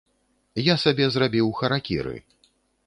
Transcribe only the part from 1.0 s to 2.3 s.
зрабіў харакіры.